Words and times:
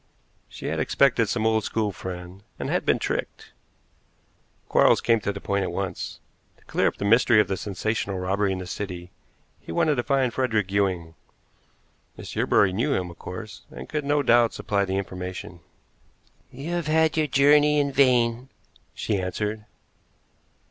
She 0.49 0.65
had 0.65 0.79
expected 0.79 1.29
some 1.29 1.45
old 1.45 1.63
school 1.63 1.91
friend, 1.91 2.41
and 2.57 2.71
had 2.71 2.87
been 2.87 2.97
tricked. 2.97 3.51
Quarles 4.67 4.99
came 4.99 5.19
to 5.21 5.31
the 5.31 5.39
point 5.39 5.61
at 5.61 5.71
once. 5.71 6.19
To 6.57 6.63
clear 6.65 6.87
up 6.87 6.97
the 6.97 7.05
mystery 7.05 7.39
of 7.39 7.47
the 7.47 7.55
sensational 7.55 8.17
robbery 8.17 8.51
in 8.51 8.57
the 8.57 8.65
city, 8.65 9.11
he 9.59 9.71
wanted 9.71 9.97
to 9.97 10.03
find 10.03 10.33
Frederick 10.33 10.71
Ewing. 10.71 11.13
Miss 12.17 12.35
Yerbury 12.35 12.73
knew 12.73 12.95
him, 12.95 13.11
of 13.11 13.19
course, 13.19 13.61
and 13.69 13.87
could 13.87 14.03
no 14.03 14.23
doubt 14.23 14.53
supply 14.53 14.85
the 14.85 14.97
information. 14.97 15.59
"You 16.51 16.71
have 16.71 16.87
had 16.87 17.15
your 17.15 17.27
journey 17.27 17.79
in 17.79 17.91
vain," 17.91 18.49
she 18.95 19.19
answered. 19.21 19.65